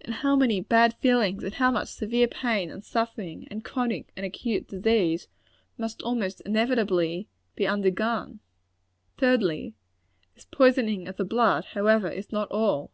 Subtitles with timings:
[0.00, 4.24] And how many bad feelings, and how much severe pain and suffering, and chronic and
[4.24, 5.26] acute disease,
[5.76, 8.38] must almost inevitably be undergone!
[9.16, 9.74] Thirdly
[10.36, 12.92] this poisoning of the blood, however, is not all.